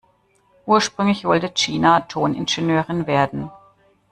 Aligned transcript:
Ursprünglich 0.65 1.25
wollte 1.25 1.51
Gina 1.53 1.99
Toningenieurin 1.99 3.05
werden. 3.05 3.51